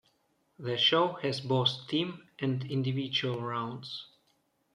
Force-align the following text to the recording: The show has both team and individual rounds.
The 0.57 0.77
show 0.79 1.13
has 1.21 1.41
both 1.41 1.87
team 1.87 2.27
and 2.39 2.65
individual 2.71 3.39
rounds. 3.39 4.07